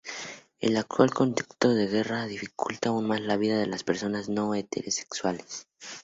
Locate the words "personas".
3.83-4.29